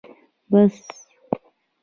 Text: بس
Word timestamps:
بس 0.51 0.79